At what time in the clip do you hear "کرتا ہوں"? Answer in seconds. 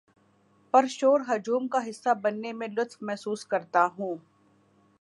3.45-4.15